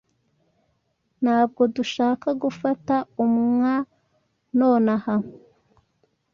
Ntabwo 1.23 1.61
dushaka 1.75 2.27
gufata 2.43 2.95
umwaa 3.23 3.81
nonaha. 4.57 5.15